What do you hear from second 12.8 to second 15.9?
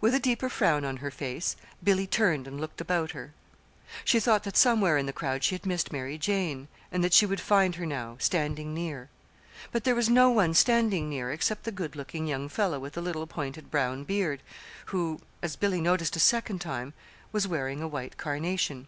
the little pointed brown beard, who, as Billy